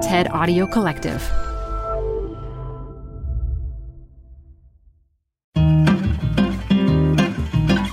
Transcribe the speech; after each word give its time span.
TED 0.00 0.28
Audio 0.28 0.66
Collective. 0.66 1.22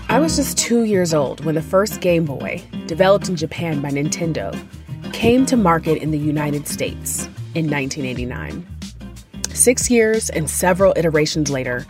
I 0.09 0.17
was 0.17 0.37
just 0.37 0.57
two 0.57 0.85
years 0.85 1.13
old 1.13 1.43
when 1.43 1.55
the 1.55 1.61
first 1.61 1.99
Game 1.99 2.23
Boy, 2.23 2.63
developed 2.85 3.27
in 3.27 3.35
Japan 3.35 3.81
by 3.81 3.89
Nintendo, 3.89 4.57
came 5.11 5.45
to 5.47 5.57
market 5.57 6.01
in 6.01 6.11
the 6.11 6.17
United 6.17 6.65
States 6.65 7.25
in 7.55 7.69
1989. 7.69 8.65
Six 9.49 9.91
years 9.91 10.29
and 10.29 10.49
several 10.49 10.93
iterations 10.95 11.49
later, 11.49 11.85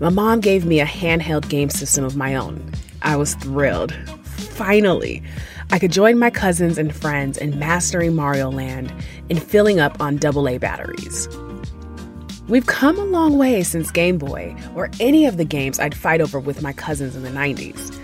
my 0.00 0.10
mom 0.10 0.40
gave 0.40 0.66
me 0.66 0.80
a 0.80 0.86
handheld 0.86 1.48
game 1.48 1.70
system 1.70 2.04
of 2.04 2.14
my 2.14 2.34
own. 2.34 2.72
I 3.00 3.16
was 3.16 3.36
thrilled. 3.36 3.94
Finally, 4.26 5.22
I 5.72 5.78
could 5.78 5.90
join 5.90 6.18
my 6.18 6.28
cousins 6.28 6.76
and 6.76 6.94
friends 6.94 7.38
in 7.38 7.58
mastering 7.58 8.14
Mario 8.14 8.50
Land 8.50 8.92
and 9.32 9.42
filling 9.42 9.80
up 9.80 9.98
on 9.98 10.18
AA 10.22 10.58
batteries. 10.58 11.26
We've 12.48 12.66
come 12.66 12.98
a 12.98 13.04
long 13.04 13.38
way 13.38 13.62
since 13.62 13.90
Game 13.90 14.18
Boy 14.18 14.54
or 14.74 14.90
any 15.00 15.24
of 15.24 15.38
the 15.38 15.44
games 15.46 15.80
I'd 15.80 15.94
fight 15.94 16.20
over 16.20 16.38
with 16.38 16.60
my 16.60 16.74
cousins 16.74 17.16
in 17.16 17.22
the 17.22 17.30
90s. 17.30 17.98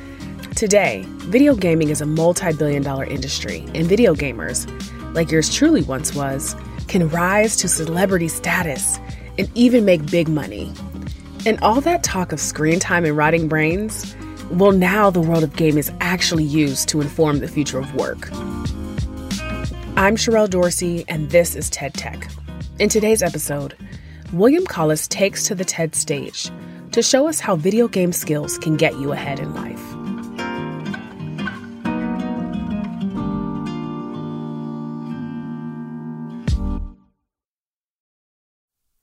Today, 0.56 1.04
video 1.18 1.54
gaming 1.54 1.90
is 1.90 2.00
a 2.00 2.06
multi 2.06 2.54
billion 2.54 2.82
dollar 2.82 3.04
industry, 3.04 3.58
and 3.74 3.86
video 3.86 4.14
gamers, 4.14 4.66
like 5.14 5.30
yours 5.30 5.54
truly 5.54 5.82
once 5.82 6.14
was, 6.14 6.56
can 6.86 7.10
rise 7.10 7.56
to 7.56 7.68
celebrity 7.68 8.28
status 8.28 8.98
and 9.36 9.50
even 9.54 9.84
make 9.84 10.10
big 10.10 10.28
money. 10.28 10.72
And 11.44 11.60
all 11.60 11.82
that 11.82 12.02
talk 12.02 12.32
of 12.32 12.40
screen 12.40 12.80
time 12.80 13.04
and 13.04 13.14
rotting 13.14 13.48
brains, 13.48 14.16
well, 14.50 14.72
now 14.72 15.10
the 15.10 15.20
world 15.20 15.44
of 15.44 15.54
gaming 15.56 15.78
is 15.78 15.92
actually 16.00 16.44
used 16.44 16.88
to 16.88 17.02
inform 17.02 17.40
the 17.40 17.48
future 17.48 17.78
of 17.78 17.94
work. 17.96 18.30
I'm 19.98 20.14
Sherrell 20.14 20.48
Dorsey, 20.48 21.04
and 21.08 21.28
this 21.28 21.56
is 21.56 21.68
TED 21.68 21.92
Tech. 21.92 22.30
In 22.78 22.88
today's 22.88 23.20
episode, 23.20 23.74
William 24.32 24.64
Collis 24.64 25.08
takes 25.08 25.42
to 25.48 25.56
the 25.56 25.64
TED 25.64 25.96
stage 25.96 26.52
to 26.92 27.02
show 27.02 27.26
us 27.26 27.40
how 27.40 27.56
video 27.56 27.88
game 27.88 28.12
skills 28.12 28.58
can 28.58 28.76
get 28.76 28.92
you 28.92 29.10
ahead 29.10 29.40
in 29.40 29.52
life. 29.56 29.82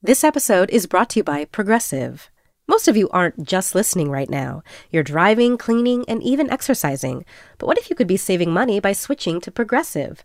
This 0.00 0.24
episode 0.24 0.70
is 0.70 0.86
brought 0.86 1.10
to 1.10 1.18
you 1.18 1.24
by 1.24 1.44
Progressive. 1.44 2.30
Most 2.66 2.88
of 2.88 2.96
you 2.96 3.10
aren't 3.10 3.46
just 3.46 3.74
listening 3.74 4.10
right 4.10 4.30
now. 4.30 4.62
You're 4.90 5.02
driving, 5.02 5.58
cleaning, 5.58 6.06
and 6.08 6.22
even 6.22 6.48
exercising. 6.50 7.26
But 7.58 7.66
what 7.66 7.76
if 7.76 7.90
you 7.90 7.96
could 7.96 8.08
be 8.08 8.16
saving 8.16 8.50
money 8.50 8.80
by 8.80 8.92
switching 8.94 9.42
to 9.42 9.50
Progressive? 9.50 10.24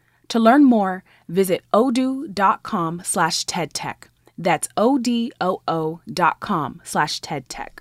To 0.31 0.39
learn 0.39 0.63
more, 0.63 1.03
visit 1.27 1.61
odoo.com 1.73 3.01
slash 3.03 3.45
tedtech. 3.45 4.03
That's 4.37 4.69
O-D-O-O 4.77 5.99
dot 6.07 6.39
com 6.39 6.79
slash 6.85 7.19
tedtech. 7.19 7.79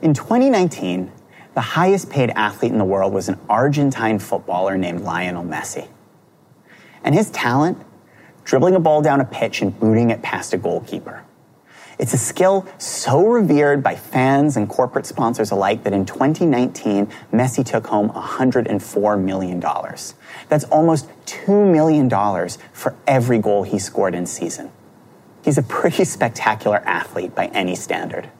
In 0.00 0.14
2019, 0.14 1.10
the 1.54 1.60
highest 1.60 2.10
paid 2.10 2.30
athlete 2.30 2.70
in 2.70 2.78
the 2.78 2.84
world 2.84 3.12
was 3.12 3.28
an 3.28 3.40
Argentine 3.48 4.20
footballer 4.20 4.78
named 4.78 5.00
Lionel 5.00 5.42
Messi. 5.42 5.88
And 7.02 7.12
his 7.12 7.28
talent? 7.30 7.76
Dribbling 8.44 8.76
a 8.76 8.80
ball 8.80 9.02
down 9.02 9.20
a 9.20 9.24
pitch 9.24 9.62
and 9.62 9.76
booting 9.80 10.10
it 10.10 10.22
past 10.22 10.54
a 10.54 10.58
goalkeeper. 10.58 11.24
It's 11.98 12.14
a 12.14 12.18
skill 12.18 12.66
so 12.78 13.26
revered 13.26 13.82
by 13.82 13.96
fans 13.96 14.56
and 14.56 14.68
corporate 14.68 15.06
sponsors 15.06 15.50
alike 15.50 15.84
that 15.84 15.92
in 15.92 16.06
2019, 16.06 17.08
Messi 17.32 17.64
took 17.64 17.86
home 17.86 18.10
$104 18.10 19.22
million. 19.22 19.60
That's 20.48 20.64
almost 20.64 21.08
$2 21.26 21.72
million 21.72 22.08
for 22.72 22.94
every 23.06 23.38
goal 23.38 23.62
he 23.62 23.78
scored 23.78 24.14
in 24.14 24.26
season. 24.26 24.70
He's 25.44 25.58
a 25.58 25.62
pretty 25.62 26.04
spectacular 26.16 26.78
athlete 26.78 27.34
by 27.34 27.46
any 27.48 27.74
standard. 27.74 28.30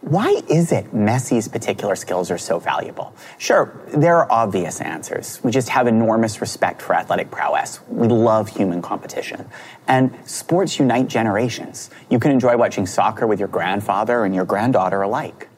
Why 0.00 0.40
is 0.48 0.72
it 0.72 0.94
Messi's 0.94 1.46
particular 1.46 1.94
skills 1.94 2.30
are 2.30 2.38
so 2.38 2.58
valuable? 2.58 3.14
Sure, 3.36 3.70
there 3.88 4.16
are 4.16 4.32
obvious 4.32 4.80
answers. 4.80 5.38
We 5.44 5.50
just 5.50 5.68
have 5.68 5.86
enormous 5.86 6.40
respect 6.40 6.80
for 6.80 6.94
athletic 6.94 7.30
prowess. 7.30 7.80
We 7.86 8.08
love 8.08 8.48
human 8.48 8.80
competition. 8.80 9.46
And 9.86 10.16
sports 10.24 10.78
unite 10.78 11.08
generations. 11.08 11.90
You 12.08 12.18
can 12.18 12.30
enjoy 12.30 12.56
watching 12.56 12.86
soccer 12.86 13.26
with 13.26 13.38
your 13.38 13.48
grandfather 13.48 14.24
and 14.24 14.34
your 14.34 14.46
granddaughter 14.46 15.02
alike. 15.02 15.48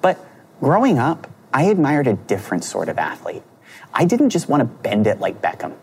But 0.00 0.24
growing 0.60 1.00
up, 1.00 1.28
I 1.52 1.64
admired 1.64 2.06
a 2.06 2.14
different 2.14 2.62
sort 2.62 2.88
of 2.88 2.98
athlete. 2.98 3.42
I 3.92 4.04
didn't 4.04 4.30
just 4.30 4.48
want 4.48 4.60
to 4.60 4.64
bend 4.64 5.08
it 5.08 5.18
like 5.18 5.42
Beckham. 5.42 5.74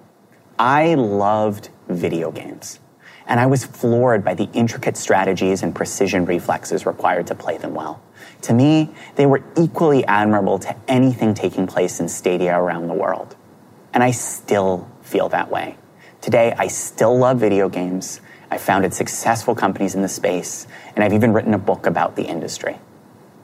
I 0.58 0.94
loved 0.94 1.70
video 1.90 2.32
games 2.32 2.80
and 3.28 3.40
I 3.40 3.46
was 3.46 3.66
floored 3.66 4.24
by 4.24 4.34
the 4.34 4.50
intricate 4.54 4.98
strategies 4.98 5.64
and 5.64 5.74
precision 5.74 6.26
reflexes 6.26 6.86
required 6.86 7.28
to 7.28 7.36
play 7.36 7.58
them 7.58 7.74
well. 7.74 8.02
To 8.44 8.54
me, 8.54 8.94
they 9.16 9.26
were 9.26 9.44
equally 9.58 10.04
admirable 10.06 10.60
to 10.60 10.76
anything 10.88 11.34
taking 11.34 11.68
place 11.68 12.00
in 12.00 12.10
stadia 12.10 12.58
around 12.58 12.88
the 12.88 12.94
world. 12.94 13.36
And 13.94 14.04
I 14.04 14.12
still 14.12 14.90
feel 15.02 15.30
that 15.30 15.50
way. 15.50 15.78
Today, 16.22 16.54
I 16.58 16.68
still 16.68 17.18
love 17.18 17.40
video 17.40 17.70
games. 17.70 18.22
I 18.50 18.58
founded 18.58 18.94
successful 18.94 19.56
companies 19.56 19.96
in 19.96 20.02
the 20.02 20.10
space, 20.10 20.68
and 20.96 21.04
I've 21.04 21.14
even 21.14 21.34
written 21.34 21.54
a 21.54 21.58
book 21.58 21.86
about 21.86 22.16
the 22.16 22.24
industry. 22.24 22.80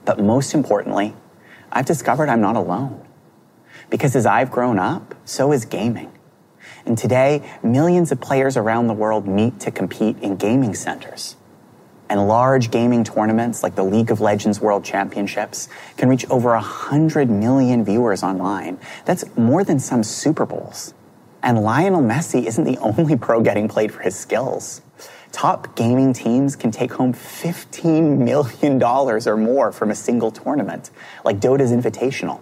But 0.04 0.18
most 0.18 0.54
importantly, 0.54 1.14
I've 1.72 1.86
discovered 1.86 2.28
I'm 2.28 2.40
not 2.40 2.56
alone. 2.56 3.06
Because 3.90 4.16
as 4.16 4.26
I've 4.26 4.50
grown 4.50 4.78
up, 4.78 5.14
so 5.24 5.52
is 5.52 5.64
gaming. 5.64 6.12
And 6.86 6.96
today, 6.96 7.42
millions 7.62 8.12
of 8.12 8.20
players 8.20 8.56
around 8.56 8.86
the 8.86 8.94
world 8.94 9.26
meet 9.26 9.60
to 9.60 9.70
compete 9.70 10.18
in 10.20 10.36
gaming 10.36 10.74
centers. 10.74 11.36
And 12.08 12.26
large 12.26 12.72
gaming 12.72 13.04
tournaments 13.04 13.62
like 13.62 13.76
the 13.76 13.84
League 13.84 14.10
of 14.10 14.20
Legends 14.20 14.60
World 14.60 14.84
Championships 14.84 15.68
can 15.96 16.08
reach 16.08 16.28
over 16.28 16.50
100 16.50 17.30
million 17.30 17.84
viewers 17.84 18.24
online. 18.24 18.78
That's 19.04 19.24
more 19.36 19.62
than 19.62 19.78
some 19.78 20.02
Super 20.02 20.44
Bowls. 20.44 20.92
And 21.42 21.62
Lionel 21.62 22.02
Messi 22.02 22.46
isn't 22.46 22.64
the 22.64 22.78
only 22.98 23.16
pro 23.16 23.40
getting 23.40 23.68
played 23.68 23.92
for 23.92 24.02
his 24.02 24.16
skills. 24.16 24.82
Top 25.32 25.76
gaming 25.76 26.12
teams 26.12 26.56
can 26.56 26.72
take 26.72 26.92
home 26.92 27.12
$15 27.14 28.18
million 28.18 28.82
or 28.82 29.36
more 29.36 29.70
from 29.70 29.90
a 29.90 29.94
single 29.94 30.32
tournament, 30.32 30.90
like 31.24 31.38
Dota's 31.38 31.70
Invitational. 31.70 32.40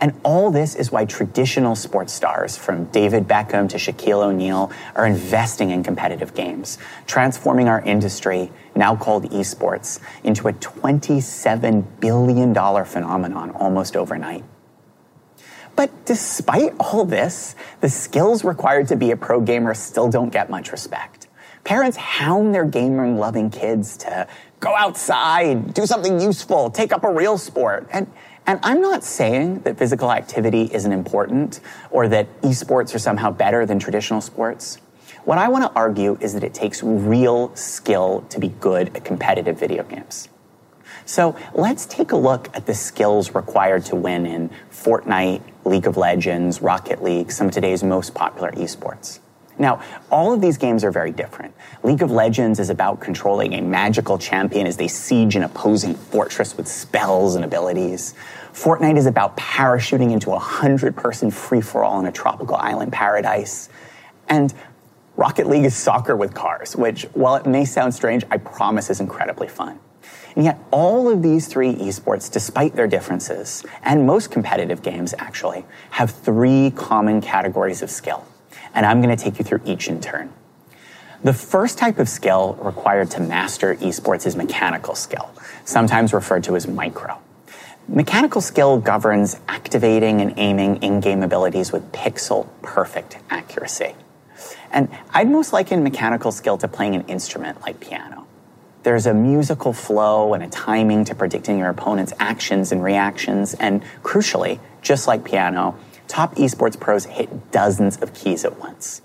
And 0.00 0.18
all 0.24 0.50
this 0.50 0.74
is 0.74 0.90
why 0.90 1.04
traditional 1.04 1.76
sports 1.76 2.14
stars, 2.14 2.56
from 2.56 2.86
David 2.86 3.28
Beckham 3.28 3.68
to 3.68 3.76
Shaquille 3.76 4.22
O'Neal, 4.24 4.72
are 4.94 5.06
investing 5.06 5.70
in 5.70 5.82
competitive 5.82 6.32
games, 6.32 6.78
transforming 7.06 7.68
our 7.68 7.82
industry, 7.82 8.50
now 8.74 8.96
called 8.96 9.30
esports, 9.30 10.00
into 10.24 10.48
a 10.48 10.54
$27 10.54 11.84
billion 12.00 12.54
phenomenon 12.54 13.50
almost 13.50 13.94
overnight. 13.94 14.42
But 15.76 16.06
despite 16.06 16.74
all 16.80 17.04
this, 17.04 17.54
the 17.80 17.90
skills 17.90 18.42
required 18.42 18.88
to 18.88 18.96
be 18.96 19.10
a 19.10 19.16
pro 19.16 19.40
gamer 19.40 19.74
still 19.74 20.08
don't 20.08 20.30
get 20.30 20.48
much 20.48 20.72
respect. 20.72 21.28
Parents 21.64 21.96
hound 21.98 22.54
their 22.54 22.64
gaming 22.64 23.18
loving 23.18 23.50
kids 23.50 23.98
to 23.98 24.26
go 24.60 24.74
outside, 24.74 25.74
do 25.74 25.84
something 25.84 26.20
useful, 26.20 26.70
take 26.70 26.92
up 26.92 27.04
a 27.04 27.12
real 27.12 27.36
sport. 27.36 27.86
And 27.92 28.10
and 28.50 28.58
I'm 28.64 28.80
not 28.80 29.04
saying 29.04 29.60
that 29.60 29.78
physical 29.78 30.10
activity 30.10 30.68
isn't 30.72 30.90
important 30.90 31.60
or 31.88 32.08
that 32.08 32.26
esports 32.42 32.92
are 32.96 32.98
somehow 32.98 33.30
better 33.30 33.64
than 33.64 33.78
traditional 33.78 34.20
sports. 34.20 34.78
What 35.22 35.38
I 35.38 35.46
want 35.46 35.62
to 35.62 35.72
argue 35.78 36.18
is 36.20 36.34
that 36.34 36.42
it 36.42 36.52
takes 36.52 36.82
real 36.82 37.54
skill 37.54 38.26
to 38.30 38.40
be 38.40 38.48
good 38.48 38.88
at 38.96 39.04
competitive 39.04 39.56
video 39.56 39.84
games. 39.84 40.28
So 41.04 41.36
let's 41.54 41.86
take 41.86 42.10
a 42.10 42.16
look 42.16 42.48
at 42.52 42.66
the 42.66 42.74
skills 42.74 43.36
required 43.36 43.84
to 43.84 43.94
win 43.94 44.26
in 44.26 44.50
Fortnite, 44.72 45.42
League 45.64 45.86
of 45.86 45.96
Legends, 45.96 46.60
Rocket 46.60 47.04
League, 47.04 47.30
some 47.30 47.46
of 47.46 47.52
today's 47.52 47.84
most 47.84 48.14
popular 48.14 48.50
esports. 48.50 49.20
Now, 49.60 49.82
all 50.10 50.32
of 50.32 50.40
these 50.40 50.56
games 50.56 50.84
are 50.84 50.90
very 50.90 51.12
different. 51.12 51.54
League 51.82 52.00
of 52.00 52.10
Legends 52.10 52.58
is 52.58 52.70
about 52.70 52.98
controlling 52.98 53.52
a 53.52 53.60
magical 53.60 54.16
champion 54.16 54.66
as 54.66 54.78
they 54.78 54.88
siege 54.88 55.36
an 55.36 55.42
opposing 55.42 55.94
fortress 55.94 56.56
with 56.56 56.66
spells 56.66 57.34
and 57.34 57.44
abilities. 57.44 58.14
Fortnite 58.54 58.96
is 58.96 59.04
about 59.04 59.36
parachuting 59.36 60.12
into 60.12 60.32
a 60.32 60.38
hundred 60.38 60.96
person 60.96 61.30
free 61.30 61.60
for 61.60 61.84
all 61.84 62.00
in 62.00 62.06
a 62.06 62.12
tropical 62.12 62.56
island 62.56 62.90
paradise. 62.90 63.68
And 64.30 64.54
Rocket 65.16 65.46
League 65.46 65.66
is 65.66 65.76
soccer 65.76 66.16
with 66.16 66.32
cars, 66.32 66.74
which, 66.74 67.02
while 67.12 67.36
it 67.36 67.44
may 67.44 67.66
sound 67.66 67.94
strange, 67.94 68.24
I 68.30 68.38
promise 68.38 68.88
is 68.88 68.98
incredibly 68.98 69.48
fun. 69.48 69.78
And 70.36 70.46
yet, 70.46 70.58
all 70.70 71.06
of 71.06 71.22
these 71.22 71.48
three 71.48 71.74
esports, 71.74 72.32
despite 72.32 72.76
their 72.76 72.86
differences, 72.86 73.62
and 73.82 74.06
most 74.06 74.30
competitive 74.30 74.80
games 74.80 75.12
actually, 75.18 75.66
have 75.90 76.12
three 76.12 76.70
common 76.70 77.20
categories 77.20 77.82
of 77.82 77.90
skill. 77.90 78.26
And 78.74 78.86
I'm 78.86 79.02
going 79.02 79.16
to 79.16 79.22
take 79.22 79.38
you 79.38 79.44
through 79.44 79.62
each 79.64 79.88
in 79.88 80.00
turn. 80.00 80.32
The 81.22 81.34
first 81.34 81.76
type 81.76 81.98
of 81.98 82.08
skill 82.08 82.58
required 82.62 83.10
to 83.12 83.20
master 83.20 83.74
esports 83.76 84.26
is 84.26 84.36
mechanical 84.36 84.94
skill, 84.94 85.30
sometimes 85.64 86.14
referred 86.14 86.44
to 86.44 86.56
as 86.56 86.66
micro. 86.66 87.18
Mechanical 87.88 88.40
skill 88.40 88.78
governs 88.78 89.38
activating 89.48 90.20
and 90.20 90.32
aiming 90.38 90.76
in 90.82 91.00
game 91.00 91.22
abilities 91.22 91.72
with 91.72 91.92
pixel 91.92 92.48
perfect 92.62 93.18
accuracy. 93.28 93.94
And 94.70 94.88
I'd 95.12 95.28
most 95.28 95.52
liken 95.52 95.82
mechanical 95.82 96.32
skill 96.32 96.56
to 96.58 96.68
playing 96.68 96.94
an 96.94 97.02
instrument 97.06 97.60
like 97.62 97.80
piano. 97.80 98.26
There's 98.82 99.06
a 99.06 99.12
musical 99.12 99.74
flow 99.74 100.32
and 100.32 100.42
a 100.42 100.48
timing 100.48 101.04
to 101.06 101.14
predicting 101.14 101.58
your 101.58 101.68
opponent's 101.68 102.14
actions 102.18 102.72
and 102.72 102.82
reactions, 102.82 103.52
and 103.54 103.82
crucially, 104.02 104.58
just 104.80 105.06
like 105.06 105.24
piano, 105.24 105.76
top 106.10 106.34
esports 106.34 106.78
pros 106.78 107.04
hit 107.04 107.52
dozens 107.52 107.96
of 107.98 108.12
keys 108.12 108.44
at 108.44 108.58
once. 108.58 109.00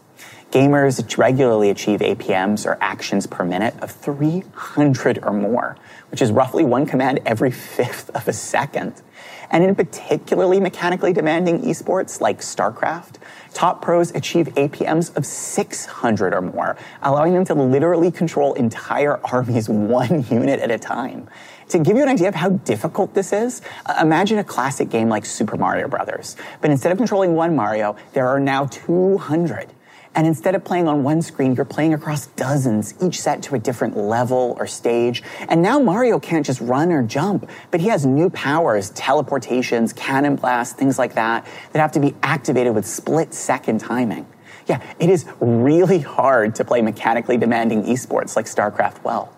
Gamers 0.55 1.17
regularly 1.17 1.69
achieve 1.69 1.99
APMs 1.99 2.65
or 2.65 2.77
actions 2.79 3.27
per 3.27 3.43
minute 3.43 3.75
of 3.81 3.91
300 3.91 5.19
or 5.21 5.33
more, 5.33 5.75
which 6.11 6.21
is 6.21 6.31
roughly 6.31 6.63
one 6.63 6.85
command 6.85 7.19
every 7.25 7.51
fifth 7.51 8.09
of 8.11 8.25
a 8.29 8.31
second. 8.31 9.01
And 9.51 9.65
in 9.65 9.75
particularly 9.75 10.61
mechanically 10.61 11.11
demanding 11.11 11.63
esports 11.63 12.21
like 12.21 12.39
StarCraft, 12.39 13.15
top 13.53 13.81
pros 13.81 14.11
achieve 14.11 14.47
APMs 14.55 15.13
of 15.17 15.25
600 15.25 16.33
or 16.33 16.41
more, 16.41 16.77
allowing 17.01 17.33
them 17.33 17.43
to 17.43 17.53
literally 17.53 18.09
control 18.09 18.53
entire 18.53 19.19
armies 19.33 19.67
one 19.67 20.25
unit 20.29 20.61
at 20.61 20.71
a 20.71 20.79
time. 20.79 21.27
To 21.67 21.79
give 21.79 21.97
you 21.97 22.03
an 22.03 22.07
idea 22.07 22.29
of 22.29 22.35
how 22.35 22.51
difficult 22.51 23.13
this 23.13 23.33
is, 23.33 23.61
uh, 23.87 23.95
imagine 24.01 24.37
a 24.37 24.43
classic 24.45 24.87
game 24.87 25.09
like 25.09 25.25
Super 25.25 25.57
Mario 25.57 25.89
Brothers. 25.89 26.37
But 26.61 26.71
instead 26.71 26.93
of 26.93 26.97
controlling 26.97 27.33
one 27.33 27.57
Mario, 27.57 27.97
there 28.13 28.29
are 28.29 28.39
now 28.39 28.67
200. 28.67 29.73
And 30.15 30.25
instead 30.25 30.55
of 30.55 30.63
playing 30.63 30.87
on 30.87 31.03
one 31.03 31.21
screen, 31.21 31.55
you're 31.55 31.65
playing 31.65 31.93
across 31.93 32.27
dozens, 32.27 32.93
each 33.03 33.19
set 33.19 33.43
to 33.43 33.55
a 33.55 33.59
different 33.59 33.97
level 33.97 34.55
or 34.57 34.65
stage. 34.65 35.21
And 35.49 35.61
now 35.61 35.77
Mario 35.77 36.19
can't 36.19 36.45
just 36.45 36.61
run 36.61 36.91
or 36.93 37.03
jump, 37.03 37.49
but 37.69 37.81
he 37.81 37.89
has 37.89 38.05
new 38.05 38.29
powers, 38.29 38.91
teleportations, 38.91 39.93
cannon 39.93 40.37
blasts, 40.37 40.73
things 40.73 40.97
like 40.97 41.15
that, 41.15 41.45
that 41.73 41.79
have 41.79 41.91
to 41.91 41.99
be 41.99 42.15
activated 42.23 42.73
with 42.73 42.85
split 42.85 43.33
second 43.33 43.79
timing. 43.79 44.25
Yeah, 44.67 44.81
it 44.99 45.09
is 45.09 45.25
really 45.41 45.99
hard 45.99 46.55
to 46.55 46.65
play 46.65 46.81
mechanically 46.81 47.35
demanding 47.37 47.83
esports 47.83 48.37
like 48.37 48.45
StarCraft 48.45 49.03
well. 49.03 49.35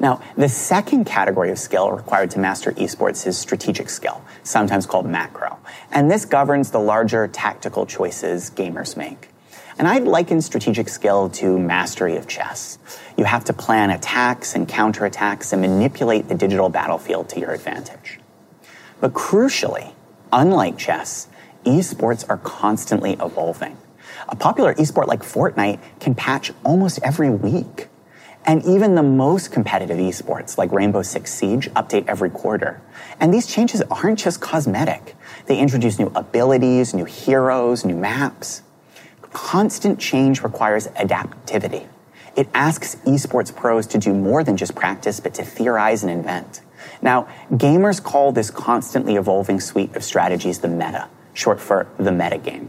Now, 0.00 0.22
the 0.36 0.48
second 0.48 1.06
category 1.06 1.50
of 1.50 1.58
skill 1.58 1.90
required 1.90 2.30
to 2.30 2.38
master 2.38 2.70
esports 2.72 3.26
is 3.26 3.36
strategic 3.36 3.90
skill, 3.90 4.22
sometimes 4.44 4.86
called 4.86 5.06
macro. 5.06 5.58
And 5.90 6.08
this 6.08 6.24
governs 6.24 6.70
the 6.70 6.78
larger 6.78 7.26
tactical 7.26 7.84
choices 7.84 8.50
gamers 8.50 8.96
make. 8.96 9.30
And 9.78 9.86
I'd 9.86 10.02
liken 10.02 10.42
strategic 10.42 10.88
skill 10.88 11.30
to 11.30 11.56
mastery 11.56 12.16
of 12.16 12.26
chess. 12.26 12.78
You 13.16 13.22
have 13.22 13.44
to 13.44 13.52
plan 13.52 13.90
attacks 13.90 14.56
and 14.56 14.66
counterattacks 14.66 15.52
and 15.52 15.62
manipulate 15.62 16.26
the 16.26 16.34
digital 16.34 16.68
battlefield 16.68 17.28
to 17.28 17.40
your 17.40 17.52
advantage. 17.52 18.18
But 19.00 19.12
crucially, 19.12 19.92
unlike 20.32 20.78
chess, 20.78 21.28
esports 21.64 22.28
are 22.28 22.38
constantly 22.38 23.12
evolving. 23.12 23.76
A 24.28 24.34
popular 24.34 24.74
esport 24.74 25.06
like 25.06 25.20
Fortnite 25.20 25.78
can 26.00 26.16
patch 26.16 26.50
almost 26.64 26.98
every 27.04 27.30
week. 27.30 27.86
And 28.44 28.64
even 28.64 28.96
the 28.96 29.02
most 29.04 29.52
competitive 29.52 29.98
esports 29.98 30.58
like 30.58 30.72
Rainbow 30.72 31.02
Six 31.02 31.32
Siege 31.32 31.70
update 31.74 32.08
every 32.08 32.30
quarter. 32.30 32.80
And 33.20 33.32
these 33.32 33.46
changes 33.46 33.82
aren't 33.82 34.18
just 34.18 34.40
cosmetic. 34.40 35.14
They 35.46 35.58
introduce 35.58 36.00
new 36.00 36.10
abilities, 36.16 36.94
new 36.94 37.04
heroes, 37.04 37.84
new 37.84 37.96
maps 37.96 38.62
constant 39.38 40.00
change 40.00 40.42
requires 40.42 40.88
adaptivity. 40.88 41.86
It 42.36 42.48
asks 42.54 42.96
esports 43.06 43.54
pros 43.54 43.86
to 43.88 43.98
do 43.98 44.12
more 44.12 44.42
than 44.42 44.56
just 44.56 44.74
practice, 44.74 45.20
but 45.20 45.32
to 45.34 45.44
theorize 45.44 46.02
and 46.02 46.10
invent. 46.10 46.60
Now, 47.00 47.28
gamers 47.52 48.02
call 48.02 48.32
this 48.32 48.50
constantly 48.50 49.14
evolving 49.14 49.60
suite 49.60 49.94
of 49.94 50.02
strategies 50.02 50.58
the 50.58 50.68
meta, 50.68 51.08
short 51.34 51.60
for 51.60 51.86
the 51.98 52.10
metagame. 52.10 52.68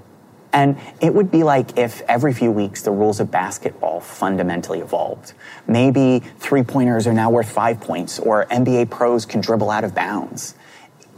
And 0.53 0.77
it 1.01 1.13
would 1.13 1.31
be 1.31 1.43
like 1.43 1.77
if 1.77 2.01
every 2.07 2.33
few 2.33 2.51
weeks 2.51 2.83
the 2.83 2.91
rules 2.91 3.19
of 3.19 3.31
basketball 3.31 3.99
fundamentally 3.99 4.79
evolved. 4.79 5.33
Maybe 5.67 6.19
three 6.37 6.63
pointers 6.63 7.07
are 7.07 7.13
now 7.13 7.31
worth 7.31 7.51
five 7.51 7.81
points, 7.81 8.19
or 8.19 8.45
NBA 8.45 8.91
pros 8.91 9.25
can 9.25 9.41
dribble 9.41 9.71
out 9.71 9.83
of 9.83 9.95
bounds. 9.95 10.53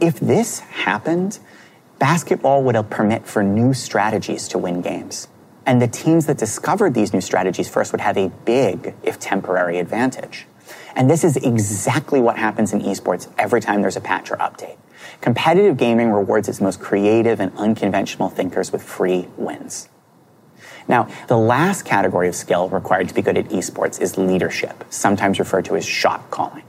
If 0.00 0.18
this 0.18 0.60
happened, 0.60 1.38
basketball 1.98 2.62
would 2.64 2.74
permit 2.90 3.26
for 3.26 3.42
new 3.42 3.74
strategies 3.74 4.48
to 4.48 4.58
win 4.58 4.80
games. 4.80 5.28
And 5.64 5.80
the 5.80 5.88
teams 5.88 6.26
that 6.26 6.38
discovered 6.38 6.94
these 6.94 7.12
new 7.12 7.20
strategies 7.20 7.68
first 7.68 7.92
would 7.92 8.00
have 8.00 8.16
a 8.16 8.28
big, 8.44 8.94
if 9.02 9.18
temporary, 9.18 9.78
advantage. 9.78 10.46
And 10.96 11.08
this 11.08 11.24
is 11.24 11.36
exactly 11.36 12.20
what 12.20 12.36
happens 12.36 12.72
in 12.72 12.80
esports 12.80 13.30
every 13.38 13.60
time 13.60 13.82
there's 13.82 13.96
a 13.96 14.00
patch 14.00 14.30
or 14.30 14.36
update. 14.36 14.76
Competitive 15.20 15.76
gaming 15.76 16.10
rewards 16.10 16.48
its 16.48 16.60
most 16.60 16.80
creative 16.80 17.40
and 17.40 17.56
unconventional 17.56 18.28
thinkers 18.28 18.72
with 18.72 18.82
free 18.82 19.28
wins. 19.36 19.88
Now, 20.88 21.08
the 21.28 21.36
last 21.36 21.84
category 21.84 22.28
of 22.28 22.34
skill 22.34 22.68
required 22.68 23.08
to 23.08 23.14
be 23.14 23.22
good 23.22 23.38
at 23.38 23.48
esports 23.50 24.00
is 24.00 24.18
leadership, 24.18 24.84
sometimes 24.90 25.38
referred 25.38 25.64
to 25.66 25.76
as 25.76 25.86
shot 25.86 26.30
calling. 26.30 26.64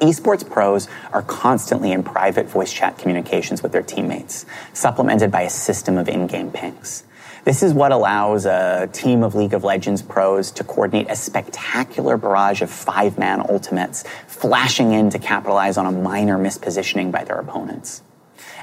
Esports 0.00 0.48
pros 0.48 0.88
are 1.12 1.22
constantly 1.22 1.92
in 1.92 2.02
private 2.02 2.46
voice 2.46 2.72
chat 2.72 2.96
communications 2.98 3.62
with 3.62 3.72
their 3.72 3.82
teammates, 3.82 4.46
supplemented 4.72 5.30
by 5.30 5.42
a 5.42 5.50
system 5.50 5.98
of 5.98 6.08
in-game 6.08 6.50
pings. 6.50 7.04
This 7.44 7.62
is 7.62 7.72
what 7.72 7.92
allows 7.92 8.46
a 8.46 8.88
team 8.92 9.22
of 9.22 9.34
League 9.34 9.54
of 9.54 9.64
Legends 9.64 10.02
pros 10.02 10.50
to 10.52 10.64
coordinate 10.64 11.10
a 11.10 11.16
spectacular 11.16 12.16
barrage 12.16 12.62
of 12.62 12.70
five 12.70 13.18
man 13.18 13.40
ultimates, 13.48 14.04
flashing 14.26 14.92
in 14.92 15.10
to 15.10 15.18
capitalize 15.18 15.76
on 15.76 15.86
a 15.86 15.92
minor 15.92 16.36
mispositioning 16.36 17.10
by 17.12 17.24
their 17.24 17.38
opponents. 17.38 18.02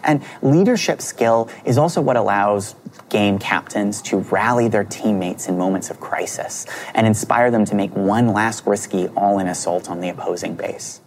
And 0.04 0.24
leadership 0.42 1.02
skill 1.02 1.50
is 1.66 1.78
also 1.78 2.00
what 2.02 2.16
allows 2.16 2.76
game 3.10 3.40
captains 3.40 4.02
to 4.04 4.18
rally 4.18 4.68
their 4.68 4.84
teammates 4.84 5.48
in 5.48 5.58
moments 5.58 5.90
of 5.90 6.00
crisis 6.00 6.68
and 6.94 7.08
inspire 7.08 7.50
them 7.50 7.66
to 7.66 7.76
make 7.76 7.96
one 7.96 8.28
last 8.34 8.68
risky 8.68 9.08
all 9.10 9.40
in 9.40 9.48
assault 9.48 9.90
on 9.90 10.02
the 10.02 10.10
opposing 10.10 10.56
base. 10.56 11.02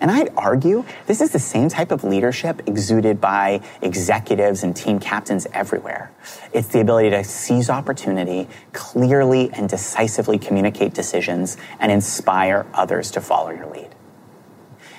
And 0.00 0.10
I'd 0.10 0.32
argue 0.36 0.84
this 1.06 1.20
is 1.20 1.30
the 1.30 1.38
same 1.38 1.68
type 1.68 1.90
of 1.90 2.04
leadership 2.04 2.62
exuded 2.66 3.20
by 3.20 3.60
executives 3.82 4.62
and 4.62 4.74
team 4.74 4.98
captains 4.98 5.46
everywhere. 5.52 6.10
It's 6.52 6.68
the 6.68 6.80
ability 6.80 7.10
to 7.10 7.24
seize 7.24 7.70
opportunity, 7.70 8.48
clearly 8.72 9.50
and 9.52 9.68
decisively 9.68 10.38
communicate 10.38 10.94
decisions, 10.94 11.56
and 11.78 11.90
inspire 11.90 12.66
others 12.74 13.10
to 13.12 13.20
follow 13.20 13.50
your 13.50 13.66
lead. 13.66 13.94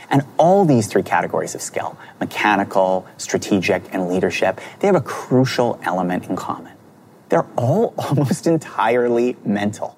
And 0.09 0.23
all 0.37 0.65
these 0.65 0.87
three 0.87 1.03
categories 1.03 1.55
of 1.55 1.61
skill, 1.61 1.97
mechanical, 2.19 3.07
strategic, 3.17 3.93
and 3.93 4.07
leadership, 4.07 4.61
they 4.79 4.87
have 4.87 4.95
a 4.95 5.01
crucial 5.01 5.79
element 5.83 6.29
in 6.29 6.35
common. 6.35 6.73
They're 7.29 7.47
all 7.57 7.93
almost 7.97 8.47
entirely 8.47 9.37
mental. 9.43 9.94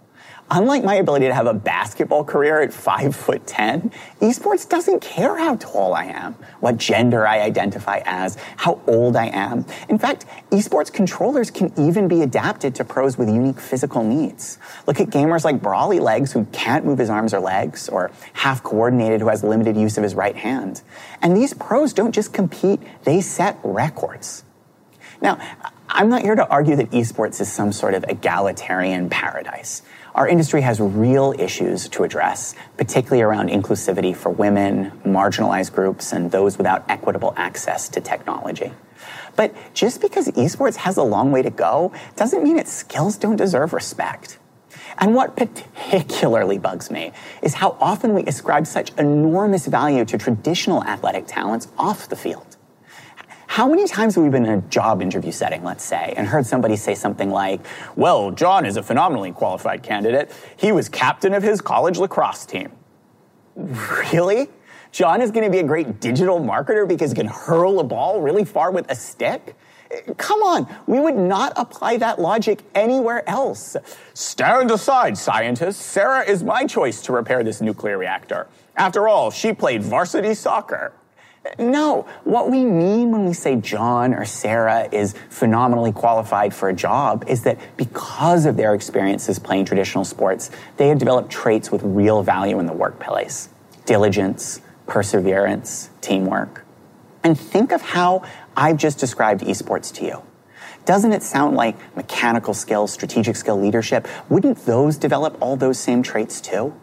Unlike 0.49 0.85
my 0.85 0.95
ability 0.95 1.27
to 1.27 1.33
have 1.33 1.45
a 1.45 1.53
basketball 1.53 2.23
career 2.23 2.61
at 2.61 2.71
five 2.71 3.13
foot 3.13 3.45
ten, 3.45 3.91
esports 4.21 4.67
doesn't 4.67 5.01
care 5.01 5.37
how 5.37 5.57
tall 5.57 5.93
I 5.93 6.05
am, 6.05 6.35
what 6.61 6.77
gender 6.77 7.27
I 7.27 7.41
identify 7.41 8.01
as, 8.05 8.37
how 8.55 8.79
old 8.87 9.17
I 9.17 9.25
am. 9.25 9.65
In 9.89 9.99
fact, 9.99 10.25
esports 10.49 10.91
controllers 10.91 11.51
can 11.51 11.73
even 11.77 12.07
be 12.07 12.21
adapted 12.21 12.75
to 12.75 12.85
pros 12.85 13.17
with 13.17 13.27
unique 13.27 13.59
physical 13.59 14.05
needs. 14.05 14.57
Look 14.85 15.01
at 15.01 15.09
gamers 15.09 15.43
like 15.43 15.59
BrolyLegs 15.59 16.31
who 16.31 16.45
can't 16.53 16.85
move 16.85 16.99
his 16.99 17.09
arms 17.09 17.33
or 17.33 17.41
legs, 17.41 17.89
or 17.89 18.11
Half 18.31 18.63
Coordinated 18.63 19.19
who 19.19 19.27
has 19.27 19.43
limited 19.43 19.75
use 19.75 19.97
of 19.97 20.03
his 20.03 20.15
right 20.15 20.35
hand. 20.35 20.81
And 21.21 21.35
these 21.35 21.53
pros 21.53 21.91
don't 21.91 22.13
just 22.13 22.31
compete, 22.31 22.79
they 23.03 23.19
set 23.19 23.59
records. 23.63 24.45
Now, 25.21 25.39
I'm 25.89 26.09
not 26.09 26.21
here 26.21 26.35
to 26.35 26.47
argue 26.47 26.75
that 26.77 26.91
esports 26.91 27.41
is 27.41 27.51
some 27.51 27.71
sort 27.71 27.95
of 27.95 28.05
egalitarian 28.07 29.09
paradise. 29.09 29.81
Our 30.17 30.27
industry 30.27 30.61
has 30.61 30.79
real 30.79 31.35
issues 31.37 31.87
to 31.89 32.03
address, 32.03 32.55
particularly 32.75 33.21
around 33.21 33.49
inclusivity 33.49 34.15
for 34.15 34.31
women, 34.31 34.89
marginalized 35.05 35.73
groups, 35.73 36.11
and 36.11 36.31
those 36.31 36.57
without 36.57 36.83
equitable 36.89 37.35
access 37.37 37.87
to 37.89 38.01
technology. 38.01 38.71
But 39.35 39.53
just 39.75 40.01
because 40.01 40.27
esports 40.29 40.77
has 40.77 40.97
a 40.97 41.03
long 41.03 41.31
way 41.31 41.43
to 41.43 41.51
go 41.51 41.91
doesn't 42.15 42.43
mean 42.43 42.57
its 42.57 42.73
skills 42.73 43.15
don't 43.15 43.35
deserve 43.35 43.73
respect. 43.73 44.39
And 44.97 45.13
what 45.13 45.35
particularly 45.35 46.57
bugs 46.57 46.89
me 46.89 47.11
is 47.43 47.53
how 47.53 47.77
often 47.79 48.15
we 48.15 48.23
ascribe 48.23 48.65
such 48.65 48.91
enormous 48.97 49.67
value 49.67 50.03
to 50.05 50.17
traditional 50.17 50.83
athletic 50.85 51.27
talents 51.27 51.67
off 51.77 52.09
the 52.09 52.15
field. 52.15 52.56
How 53.57 53.67
many 53.67 53.87
times 53.87 54.13
have 54.13 54.23
we 54.23 54.29
been 54.29 54.45
in 54.45 54.59
a 54.59 54.61
job 54.61 55.01
interview 55.01 55.31
setting, 55.31 55.63
let's 55.63 55.83
say, 55.83 56.13
and 56.15 56.27
heard 56.27 56.45
somebody 56.45 56.75
say 56.75 56.93
something 56.93 57.31
like, 57.31 57.59
Well, 57.95 58.29
John 58.29 58.67
is 58.67 58.77
a 58.77 58.83
phenomenally 58.83 59.31
qualified 59.31 59.81
candidate. 59.81 60.31
He 60.57 60.71
was 60.71 60.87
captain 60.87 61.33
of 61.33 61.41
his 61.41 61.59
college 61.59 61.97
lacrosse 61.97 62.45
team. 62.45 62.71
Really? 63.55 64.49
John 64.91 65.23
is 65.23 65.31
going 65.31 65.43
to 65.43 65.49
be 65.49 65.57
a 65.57 65.63
great 65.63 65.99
digital 65.99 66.39
marketer 66.39 66.87
because 66.87 67.09
he 67.09 67.15
can 67.15 67.25
hurl 67.25 67.79
a 67.79 67.83
ball 67.83 68.21
really 68.21 68.45
far 68.45 68.69
with 68.69 68.91
a 68.91 68.95
stick? 68.95 69.55
Come 70.17 70.43
on, 70.43 70.71
we 70.85 70.99
would 70.99 71.17
not 71.17 71.53
apply 71.55 71.97
that 71.97 72.19
logic 72.19 72.61
anywhere 72.75 73.27
else. 73.27 73.75
Stand 74.13 74.69
aside, 74.69 75.17
scientists. 75.17 75.83
Sarah 75.83 76.21
is 76.21 76.43
my 76.43 76.65
choice 76.65 77.01
to 77.01 77.11
repair 77.11 77.43
this 77.43 77.59
nuclear 77.59 77.97
reactor. 77.97 78.45
After 78.75 79.07
all, 79.07 79.31
she 79.31 79.51
played 79.51 79.81
varsity 79.81 80.35
soccer. 80.35 80.93
No, 81.59 82.07
what 82.23 82.49
we 82.49 82.63
mean 82.65 83.11
when 83.11 83.25
we 83.25 83.33
say 83.33 83.55
John 83.55 84.13
or 84.13 84.25
Sarah 84.25 84.87
is 84.91 85.15
phenomenally 85.29 85.91
qualified 85.91 86.53
for 86.53 86.69
a 86.69 86.73
job 86.73 87.25
is 87.27 87.43
that 87.43 87.59
because 87.77 88.45
of 88.45 88.57
their 88.57 88.73
experiences 88.73 89.39
playing 89.39 89.65
traditional 89.65 90.05
sports, 90.05 90.49
they 90.77 90.87
have 90.89 90.99
developed 90.99 91.31
traits 91.31 91.71
with 91.71 91.81
real 91.83 92.23
value 92.23 92.59
in 92.59 92.65
the 92.65 92.73
workplace 92.73 93.49
diligence, 93.85 94.59
perseverance, 94.85 95.89
teamwork. 96.01 96.65
And 97.23 97.39
think 97.39 97.71
of 97.71 97.81
how 97.81 98.23
I've 98.55 98.77
just 98.77 98.99
described 98.99 99.41
esports 99.41 99.93
to 99.95 100.05
you. 100.05 100.21
Doesn't 100.85 101.11
it 101.11 101.23
sound 101.23 101.55
like 101.55 101.75
mechanical 101.95 102.53
skills, 102.53 102.93
strategic 102.93 103.35
skill, 103.35 103.59
leadership? 103.59 104.07
Wouldn't 104.29 104.65
those 104.65 104.97
develop 104.97 105.37
all 105.41 105.55
those 105.55 105.79
same 105.79 106.01
traits 106.03 106.39
too? 106.39 106.73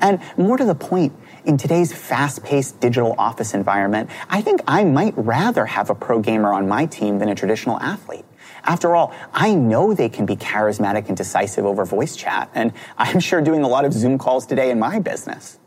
And 0.00 0.20
more 0.36 0.56
to 0.56 0.64
the 0.64 0.74
point, 0.74 1.12
in 1.44 1.56
today's 1.56 1.92
fast 1.92 2.42
paced 2.42 2.80
digital 2.80 3.14
office 3.18 3.54
environment, 3.54 4.10
I 4.28 4.40
think 4.40 4.60
I 4.66 4.84
might 4.84 5.14
rather 5.16 5.66
have 5.66 5.90
a 5.90 5.94
pro 5.94 6.20
gamer 6.20 6.52
on 6.52 6.68
my 6.68 6.86
team 6.86 7.18
than 7.18 7.28
a 7.28 7.34
traditional 7.34 7.78
athlete. 7.80 8.24
After 8.64 8.96
all, 8.96 9.14
I 9.32 9.54
know 9.54 9.94
they 9.94 10.08
can 10.08 10.26
be 10.26 10.34
charismatic 10.36 11.08
and 11.08 11.16
decisive 11.16 11.64
over 11.64 11.84
voice 11.84 12.16
chat, 12.16 12.50
and 12.54 12.72
I'm 12.98 13.20
sure 13.20 13.40
doing 13.40 13.62
a 13.62 13.68
lot 13.68 13.84
of 13.84 13.92
Zoom 13.92 14.18
calls 14.18 14.44
today 14.44 14.70
in 14.70 14.78
my 14.78 14.98
business. 14.98 15.58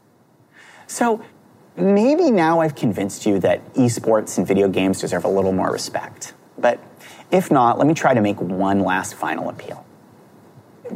So 0.88 1.24
maybe 1.78 2.30
now 2.30 2.60
I've 2.60 2.76
convinced 2.76 3.26
you 3.26 3.40
that 3.40 3.74
esports 3.74 4.38
and 4.38 4.46
video 4.46 4.68
games 4.68 5.00
deserve 5.00 5.24
a 5.24 5.30
little 5.30 5.54
more 5.54 5.72
respect. 5.72 6.34
But 6.58 6.84
if 7.32 7.50
not, 7.52 7.78
let 7.78 7.88
me 7.88 7.94
try 7.94 8.14
to 8.14 8.22
make 8.22 8.42
one 8.42 8.82
last 8.82 9.14
final 9.14 9.50
appeal. 9.50 9.86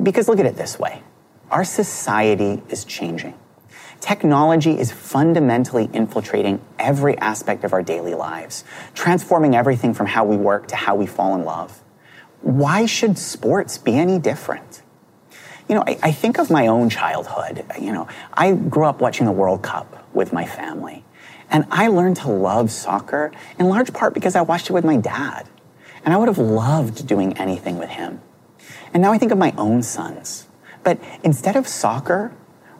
Because 0.01 0.27
look 0.27 0.39
at 0.39 0.45
it 0.45 0.57
this 0.57 0.77
way 0.77 1.01
our 1.53 1.63
society 1.63 2.63
is 2.69 2.83
changing. 2.83 3.35
Technology 4.01 4.77
is 4.77 4.91
fundamentally 4.91 5.87
infiltrating 5.93 6.59
every 6.79 7.15
aspect 7.19 7.63
of 7.63 7.73
our 7.73 7.83
daily 7.83 8.15
lives, 8.15 8.63
transforming 8.95 9.55
everything 9.55 9.93
from 9.93 10.07
how 10.07 10.25
we 10.25 10.35
work 10.35 10.67
to 10.69 10.75
how 10.75 10.95
we 10.95 11.05
fall 11.05 11.35
in 11.35 11.45
love. 11.45 11.83
Why 12.41 12.87
should 12.87 13.19
sports 13.19 13.77
be 13.77 13.95
any 13.95 14.17
different? 14.17 14.81
You 15.69 15.75
know, 15.75 15.83
I, 15.85 15.99
I 16.01 16.11
think 16.11 16.39
of 16.39 16.49
my 16.49 16.65
own 16.65 16.89
childhood. 16.89 17.63
You 17.79 17.93
know, 17.93 18.07
I 18.33 18.53
grew 18.53 18.85
up 18.85 18.99
watching 18.99 19.27
the 19.27 19.31
World 19.31 19.61
Cup 19.61 20.07
with 20.11 20.33
my 20.33 20.47
family. 20.47 21.05
And 21.51 21.67
I 21.69 21.87
learned 21.87 22.17
to 22.17 22.31
love 22.31 22.71
soccer 22.71 23.31
in 23.59 23.69
large 23.69 23.93
part 23.93 24.15
because 24.15 24.35
I 24.35 24.41
watched 24.41 24.71
it 24.71 24.73
with 24.73 24.83
my 24.83 24.97
dad. 24.97 25.47
And 26.03 26.15
I 26.15 26.17
would 26.17 26.29
have 26.29 26.39
loved 26.39 27.07
doing 27.07 27.37
anything 27.37 27.77
with 27.77 27.89
him. 27.89 28.21
And 28.91 29.03
now 29.03 29.13
I 29.13 29.19
think 29.19 29.31
of 29.31 29.37
my 29.37 29.53
own 29.55 29.83
sons. 29.83 30.47
But 30.83 30.99
instead 31.23 31.55
of 31.55 31.67
soccer, 31.67 32.31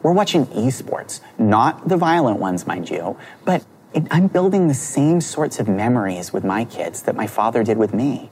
we're 0.02 0.12
watching 0.12 0.46
esports, 0.46 1.20
not 1.38 1.88
the 1.88 1.96
violent 1.96 2.38
ones, 2.38 2.66
mind 2.66 2.90
you, 2.90 3.16
but 3.44 3.64
it, 3.94 4.06
I'm 4.10 4.26
building 4.26 4.68
the 4.68 4.74
same 4.74 5.20
sorts 5.20 5.58
of 5.58 5.68
memories 5.68 6.32
with 6.32 6.44
my 6.44 6.64
kids 6.64 7.02
that 7.02 7.14
my 7.14 7.26
father 7.26 7.62
did 7.62 7.78
with 7.78 7.94
me. 7.94 8.30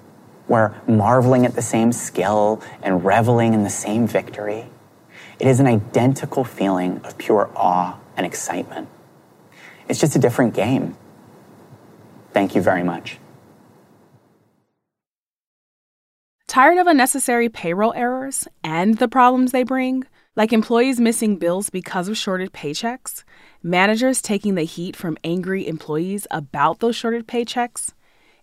We're 0.49 0.75
marveling 0.87 1.47
at 1.47 1.55
the 1.55 1.63
same 1.63 1.93
skill 1.93 2.63
and 2.83 3.05
reveling 3.05 3.55
in 3.55 3.63
the 3.63 3.71
same 3.71 4.07
victory. 4.07 4.67
It 5.39 5.47
is 5.47 5.61
an 5.61 5.67
identical 5.67 6.45
feeling 6.45 7.01
of 7.05 7.17
pure 7.17 7.51
awe 7.57 7.99
and 8.17 8.27
excitement. 8.27 8.89
It's 9.89 10.01
just 10.01 10.15
a 10.15 10.19
different 10.19 10.55
game. 10.55 10.97
Thank 12.33 12.55
you 12.55 12.63
very 12.63 12.83
much. 12.83 13.19
Tired 16.53 16.77
of 16.77 16.87
unnecessary 16.87 17.49
payroll 17.49 17.95
errors 17.97 18.47
and 18.63 18.99
the 18.99 19.09
problems 19.09 19.53
they 19.53 19.63
bring? 19.63 20.05
Like 20.37 20.53
employees 20.53 21.01
missing 21.01 21.39
bills 21.39 21.71
because 21.71 22.09
of 22.09 22.19
shorted 22.19 22.53
paychecks? 22.53 23.25
Managers 23.63 24.21
taking 24.21 24.55
the 24.55 24.65
heat 24.65 24.95
from 24.95 25.17
angry 25.25 25.67
employees 25.67 26.27
about 26.31 26.81
those 26.81 26.95
shorted 26.95 27.27
paychecks? 27.27 27.95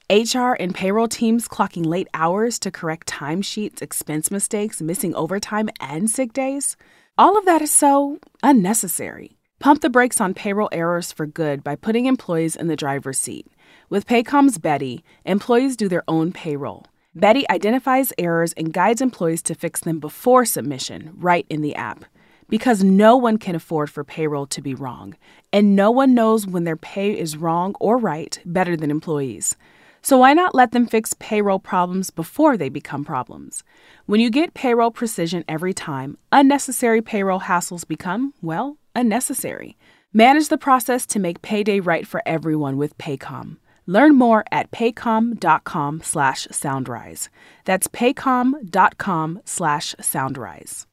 HR 0.09 0.53
and 0.59 0.73
payroll 0.73 1.07
teams 1.07 1.47
clocking 1.47 1.85
late 1.85 2.07
hours 2.15 2.57
to 2.61 2.71
correct 2.71 3.07
timesheets, 3.07 3.79
expense 3.79 4.31
mistakes, 4.31 4.81
missing 4.81 5.13
overtime, 5.13 5.69
and 5.79 6.09
sick 6.09 6.33
days? 6.33 6.77
All 7.15 7.37
of 7.37 7.45
that 7.45 7.61
is 7.61 7.69
so 7.69 8.17
unnecessary. 8.41 9.37
Pump 9.59 9.81
the 9.81 9.89
brakes 9.91 10.19
on 10.19 10.33
payroll 10.33 10.69
errors 10.71 11.11
for 11.11 11.27
good 11.27 11.63
by 11.63 11.75
putting 11.75 12.07
employees 12.07 12.55
in 12.55 12.69
the 12.69 12.75
driver's 12.75 13.19
seat. 13.19 13.45
With 13.87 14.07
Paycom's 14.07 14.57
Beti, 14.57 15.03
employees 15.25 15.77
do 15.77 15.87
their 15.87 16.05
own 16.07 16.31
payroll. 16.31 16.87
Beti 17.19 17.43
identifies 17.49 18.13
errors 18.17 18.53
and 18.53 18.71
guides 18.71 19.01
employees 19.01 19.41
to 19.41 19.53
fix 19.53 19.81
them 19.81 19.99
before 19.99 20.45
submission, 20.45 21.11
right 21.17 21.45
in 21.49 21.61
the 21.61 21.75
app. 21.75 22.05
Because 22.47 22.81
no 22.81 23.17
one 23.17 23.37
can 23.37 23.55
afford 23.55 23.89
for 23.89 24.05
payroll 24.05 24.47
to 24.47 24.61
be 24.61 24.73
wrong, 24.73 25.15
and 25.51 25.75
no 25.75 25.91
one 25.91 26.13
knows 26.13 26.47
when 26.47 26.63
their 26.63 26.77
pay 26.77 27.17
is 27.17 27.35
wrong 27.35 27.75
or 27.81 27.97
right 27.97 28.39
better 28.45 28.77
than 28.77 28.89
employees. 28.89 29.57
So 30.01 30.17
why 30.19 30.33
not 30.33 30.55
let 30.55 30.71
them 30.71 30.87
fix 30.87 31.13
payroll 31.19 31.59
problems 31.59 32.09
before 32.09 32.55
they 32.55 32.69
become 32.69 33.03
problems? 33.03 33.65
When 34.05 34.21
you 34.21 34.29
get 34.29 34.53
payroll 34.53 34.89
precision 34.89 35.43
every 35.45 35.73
time, 35.73 36.17
unnecessary 36.31 37.01
payroll 37.01 37.41
hassles 37.41 37.85
become, 37.85 38.33
well, 38.41 38.77
unnecessary. 38.95 39.77
Manage 40.13 40.47
the 40.47 40.57
process 40.57 41.05
to 41.07 41.19
make 41.19 41.41
payday 41.41 41.81
right 41.81 42.07
for 42.07 42.23
everyone 42.25 42.77
with 42.77 42.97
Paycom. 42.97 43.57
Learn 43.89 44.13
more 44.19 44.45
at 44.51 44.69
paycom.com 44.69 46.01
slash 46.03 46.47
soundrise. 46.51 47.27
That's 47.65 47.87
paycom.com 47.87 49.41
slash 49.45 49.95
soundrise. 49.99 50.85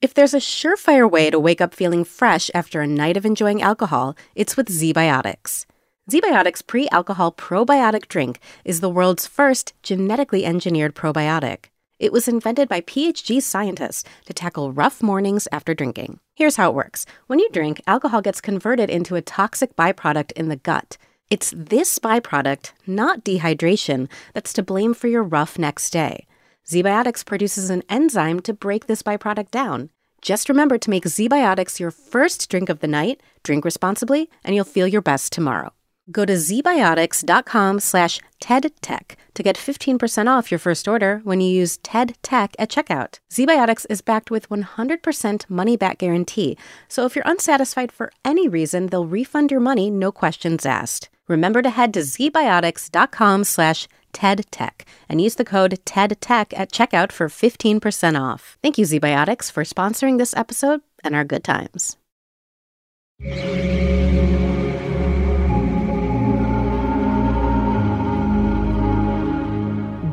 If 0.00 0.14
there's 0.14 0.34
a 0.34 0.38
surefire 0.38 1.10
way 1.10 1.30
to 1.30 1.40
wake 1.40 1.60
up 1.60 1.74
feeling 1.74 2.04
fresh 2.04 2.52
after 2.54 2.80
a 2.82 2.86
night 2.86 3.16
of 3.16 3.26
enjoying 3.26 3.62
alcohol, 3.62 4.14
it's 4.36 4.56
with 4.56 4.68
ZBiotics. 4.68 5.66
ZBiotics 6.08 6.64
pre 6.64 6.88
alcohol 6.90 7.32
probiotic 7.32 8.06
drink 8.06 8.38
is 8.64 8.78
the 8.78 8.88
world's 8.88 9.26
first 9.26 9.74
genetically 9.82 10.44
engineered 10.44 10.94
probiotic. 10.94 11.64
It 11.98 12.12
was 12.12 12.28
invented 12.28 12.68
by 12.68 12.80
PhD 12.82 13.42
scientists 13.42 14.04
to 14.26 14.32
tackle 14.32 14.70
rough 14.70 15.02
mornings 15.02 15.48
after 15.50 15.74
drinking. 15.74 16.20
Here's 16.36 16.56
how 16.56 16.68
it 16.68 16.74
works 16.74 17.06
when 17.28 17.38
you 17.38 17.48
drink, 17.48 17.80
alcohol 17.86 18.20
gets 18.20 18.42
converted 18.42 18.90
into 18.90 19.14
a 19.14 19.22
toxic 19.22 19.74
byproduct 19.74 20.32
in 20.32 20.48
the 20.50 20.56
gut. 20.56 20.98
It's 21.30 21.54
this 21.56 21.98
byproduct, 21.98 22.72
not 22.86 23.24
dehydration, 23.24 24.06
that's 24.34 24.52
to 24.52 24.62
blame 24.62 24.92
for 24.92 25.08
your 25.08 25.22
rough 25.22 25.58
next 25.58 25.88
day. 25.94 26.26
ZBiotics 26.66 27.24
produces 27.24 27.70
an 27.70 27.82
enzyme 27.88 28.40
to 28.40 28.52
break 28.52 28.84
this 28.86 29.02
byproduct 29.02 29.50
down. 29.50 29.88
Just 30.20 30.50
remember 30.50 30.76
to 30.76 30.90
make 30.90 31.04
ZBiotics 31.04 31.80
your 31.80 31.90
first 31.90 32.50
drink 32.50 32.68
of 32.68 32.80
the 32.80 32.86
night, 32.86 33.22
drink 33.42 33.64
responsibly, 33.64 34.28
and 34.44 34.54
you'll 34.54 34.66
feel 34.66 34.86
your 34.86 35.00
best 35.00 35.32
tomorrow. 35.32 35.72
Go 36.10 36.24
to 36.24 36.34
zbiotics.com 36.34 37.80
slash 37.80 38.20
TEDTech 38.40 39.16
to 39.34 39.42
get 39.42 39.56
15% 39.56 40.28
off 40.28 40.50
your 40.50 40.58
first 40.58 40.86
order 40.86 41.20
when 41.24 41.40
you 41.40 41.50
use 41.50 41.78
TEDTech 41.78 42.54
at 42.58 42.70
checkout. 42.70 43.18
ZBiotics 43.32 43.86
is 43.90 44.02
backed 44.02 44.30
with 44.30 44.48
100% 44.48 45.50
money 45.50 45.76
back 45.76 45.98
guarantee, 45.98 46.56
so 46.88 47.04
if 47.06 47.16
you're 47.16 47.24
unsatisfied 47.26 47.90
for 47.90 48.12
any 48.24 48.48
reason, 48.48 48.86
they'll 48.86 49.06
refund 49.06 49.50
your 49.50 49.60
money, 49.60 49.90
no 49.90 50.12
questions 50.12 50.64
asked. 50.64 51.08
Remember 51.28 51.60
to 51.60 51.70
head 51.70 51.92
to 51.94 52.00
zbiotics.com 52.00 53.44
slash 53.44 53.88
TEDTech 54.12 54.82
and 55.08 55.20
use 55.20 55.34
the 55.34 55.44
code 55.44 55.78
TEDTech 55.84 56.52
at 56.56 56.72
checkout 56.72 57.12
for 57.12 57.28
15% 57.28 58.20
off. 58.20 58.58
Thank 58.62 58.78
you, 58.78 58.84
ZBiotics, 58.84 59.50
for 59.50 59.64
sponsoring 59.64 60.18
this 60.18 60.34
episode 60.36 60.80
and 61.04 61.14
our 61.14 61.24
good 61.24 61.44
times. 61.44 61.96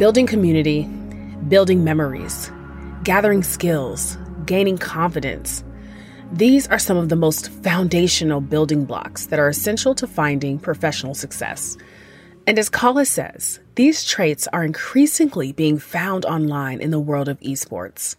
Building 0.03 0.27
community, 0.27 0.83
building 1.47 1.85
memories, 1.85 2.51
gathering 3.05 3.41
skills, 3.41 4.17
gaining 4.45 4.77
confidence. 4.77 5.63
These 6.33 6.67
are 6.67 6.77
some 6.77 6.97
of 6.97 7.07
the 7.07 7.15
most 7.15 7.47
foundational 7.63 8.41
building 8.41 8.83
blocks 8.83 9.27
that 9.27 9.39
are 9.39 9.47
essential 9.47 9.95
to 9.95 10.05
finding 10.05 10.59
professional 10.59 11.13
success. 11.13 11.77
And 12.45 12.59
as 12.59 12.67
Collis 12.67 13.09
says, 13.09 13.61
these 13.75 14.03
traits 14.03 14.45
are 14.51 14.65
increasingly 14.65 15.53
being 15.53 15.77
found 15.77 16.25
online 16.25 16.81
in 16.81 16.91
the 16.91 16.99
world 16.99 17.29
of 17.29 17.39
esports. 17.39 18.17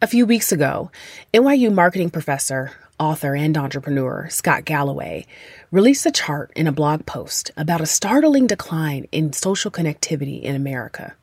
A 0.00 0.06
few 0.06 0.24
weeks 0.24 0.52
ago, 0.52 0.92
NYU 1.34 1.74
marketing 1.74 2.10
professor, 2.10 2.70
author, 3.02 3.34
and 3.34 3.58
entrepreneur 3.58 4.28
Scott 4.30 4.64
Galloway 4.64 5.26
released 5.72 6.06
a 6.06 6.12
chart 6.12 6.52
in 6.54 6.68
a 6.68 6.72
blog 6.72 7.04
post 7.04 7.50
about 7.56 7.80
a 7.80 7.86
startling 7.86 8.46
decline 8.46 9.06
in 9.10 9.32
social 9.32 9.72
connectivity 9.72 10.40
in 10.40 10.54
America. 10.54 11.14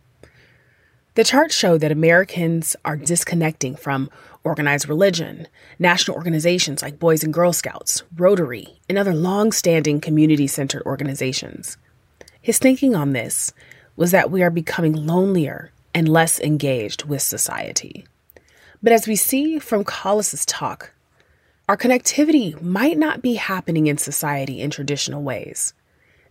The 1.15 1.23
chart 1.23 1.53
showed 1.53 1.79
that 1.81 1.91
Americans 1.91 2.75
are 2.83 2.97
disconnecting 2.97 3.77
from 3.77 4.09
organized 4.43 4.89
religion, 4.89 5.47
national 5.79 6.17
organizations 6.17 6.81
like 6.81 6.99
Boys 6.99 7.23
and 7.23 7.33
Girl 7.33 7.53
Scouts, 7.53 8.03
Rotary, 8.17 8.67
and 8.89 8.97
other 8.97 9.13
long 9.13 9.53
standing 9.53 10.01
community 10.01 10.47
centered 10.47 10.83
organizations. 10.85 11.77
His 12.41 12.59
thinking 12.59 12.93
on 12.93 13.13
this 13.13 13.53
was 13.95 14.11
that 14.11 14.29
we 14.29 14.43
are 14.43 14.51
becoming 14.51 14.93
lonelier 14.93 15.71
and 15.93 16.09
less 16.09 16.41
engaged 16.41 17.05
with 17.05 17.21
society. 17.21 18.05
But 18.83 18.93
as 18.93 19.07
we 19.07 19.15
see 19.15 19.59
from 19.59 19.83
Collis's 19.83 20.45
talk, 20.45 20.93
our 21.69 21.77
connectivity 21.77 22.59
might 22.63 22.97
not 22.97 23.21
be 23.21 23.35
happening 23.35 23.85
in 23.85 23.95
society 23.95 24.59
in 24.59 24.71
traditional 24.71 25.21
ways. 25.21 25.75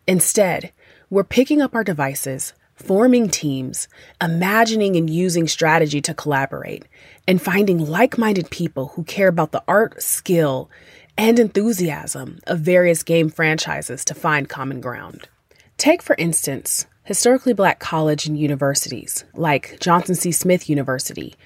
Instead, 0.05 0.73
we're 1.11 1.23
picking 1.23 1.63
up 1.63 1.77
our 1.77 1.85
devices, 1.85 2.55
forming 2.75 3.29
teams, 3.29 3.87
imagining 4.21 4.97
and 4.97 5.09
using 5.09 5.47
strategy 5.47 6.01
to 6.01 6.13
collaborate, 6.13 6.87
and 7.29 7.41
finding 7.41 7.79
like 7.79 8.19
minded 8.19 8.51
people 8.51 8.89
who 8.89 9.05
care 9.05 9.29
about 9.29 9.53
the 9.53 9.63
art, 9.69 10.03
skill, 10.03 10.69
and 11.17 11.39
enthusiasm 11.39 12.41
of 12.49 12.59
various 12.59 13.05
game 13.05 13.31
franchises 13.31 14.05
to 14.05 14.15
find 14.15 14.49
common 14.49 14.81
ground. 14.81 15.29
Take, 15.77 16.03
for 16.03 16.17
instance, 16.19 16.89
historically 17.05 17.53
black 17.53 17.79
college 17.79 18.27
and 18.27 18.37
universities 18.37 19.25
like 19.35 19.79
Johnson 19.79 20.17
C. 20.17 20.33
Smith 20.33 20.69
University, 20.69 21.37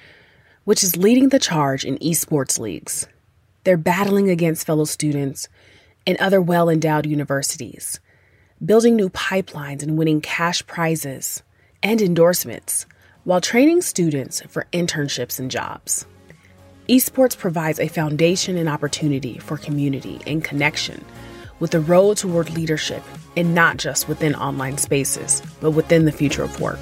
which 0.64 0.82
is 0.82 0.96
leading 0.96 1.28
the 1.28 1.38
charge 1.38 1.84
in 1.84 1.98
esports 1.98 2.58
leagues. 2.58 3.06
They're 3.64 3.76
battling 3.76 4.28
against 4.28 4.66
fellow 4.66 4.84
students 4.84 5.48
in 6.04 6.16
other 6.18 6.42
well 6.42 6.68
endowed 6.68 7.06
universities, 7.06 8.00
building 8.64 8.96
new 8.96 9.08
pipelines 9.10 9.82
and 9.82 9.96
winning 9.96 10.20
cash 10.20 10.66
prizes 10.66 11.42
and 11.82 12.02
endorsements 12.02 12.86
while 13.24 13.40
training 13.40 13.82
students 13.82 14.42
for 14.48 14.66
internships 14.72 15.38
and 15.38 15.48
jobs. 15.50 16.06
Esports 16.88 17.38
provides 17.38 17.78
a 17.78 17.86
foundation 17.86 18.56
and 18.56 18.68
opportunity 18.68 19.38
for 19.38 19.56
community 19.56 20.20
and 20.26 20.42
connection 20.42 21.04
with 21.60 21.72
a 21.76 21.80
road 21.80 22.16
toward 22.16 22.50
leadership 22.50 23.04
and 23.36 23.54
not 23.54 23.76
just 23.76 24.08
within 24.08 24.34
online 24.34 24.76
spaces, 24.76 25.40
but 25.60 25.70
within 25.70 26.04
the 26.04 26.10
future 26.10 26.42
of 26.42 26.60
work. 26.60 26.80